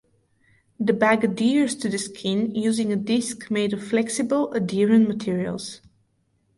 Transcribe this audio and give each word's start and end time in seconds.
The 0.79 0.93
bag 0.93 1.23
adheres 1.23 1.75
to 1.75 1.87
the 1.87 1.99
skin 1.99 2.55
using 2.55 2.91
a 2.91 2.95
disk 2.95 3.51
made 3.51 3.71
of 3.71 3.83
flexible, 3.85 4.51
adherent 4.53 5.07
materials. 5.07 5.79